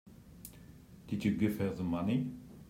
[1.07, 2.31] Did you give her the money?